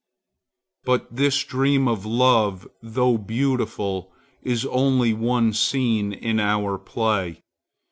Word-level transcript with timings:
But 0.83 1.15
this 1.15 1.43
dream 1.43 1.87
of 1.87 2.07
love, 2.07 2.67
though 2.81 3.19
beautiful, 3.19 4.11
is 4.41 4.65
only 4.65 5.13
one 5.13 5.53
scene 5.53 6.11
in 6.11 6.39
our 6.39 6.79
play. 6.79 7.43